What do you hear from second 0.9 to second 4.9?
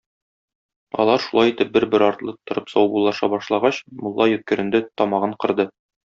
Алар шулай итеп бер-бер артлы торып саубуллаша башлагач, мулла йөткеренде,